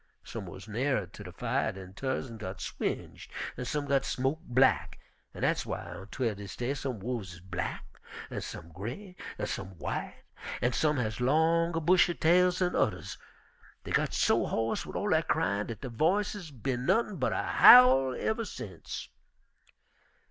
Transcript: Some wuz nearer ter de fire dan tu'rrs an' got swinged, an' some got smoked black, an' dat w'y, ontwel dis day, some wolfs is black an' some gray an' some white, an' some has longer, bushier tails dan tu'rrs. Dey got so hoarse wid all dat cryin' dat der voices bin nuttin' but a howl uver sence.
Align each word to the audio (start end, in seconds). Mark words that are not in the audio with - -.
Some 0.23 0.47
wuz 0.47 0.61
nearer 0.67 1.05
ter 1.05 1.25
de 1.25 1.31
fire 1.31 1.73
dan 1.73 1.93
tu'rrs 1.93 2.27
an' 2.27 2.37
got 2.37 2.59
swinged, 2.59 3.27
an' 3.55 3.65
some 3.65 3.85
got 3.85 4.03
smoked 4.03 4.47
black, 4.47 4.99
an' 5.31 5.43
dat 5.43 5.57
w'y, 5.57 5.77
ontwel 5.77 6.33
dis 6.35 6.55
day, 6.55 6.73
some 6.73 6.99
wolfs 6.99 7.33
is 7.35 7.39
black 7.39 7.85
an' 8.31 8.41
some 8.41 8.71
gray 8.71 9.15
an' 9.37 9.45
some 9.45 9.77
white, 9.77 10.23
an' 10.59 10.73
some 10.73 10.97
has 10.97 11.21
longer, 11.21 11.79
bushier 11.79 12.19
tails 12.19 12.57
dan 12.57 12.71
tu'rrs. 12.71 13.19
Dey 13.83 13.91
got 13.91 14.11
so 14.15 14.47
hoarse 14.47 14.87
wid 14.87 14.95
all 14.95 15.09
dat 15.09 15.27
cryin' 15.27 15.67
dat 15.67 15.81
der 15.81 15.89
voices 15.89 16.49
bin 16.49 16.87
nuttin' 16.87 17.17
but 17.17 17.31
a 17.31 17.43
howl 17.43 18.15
uver 18.15 18.43
sence. 18.47 19.09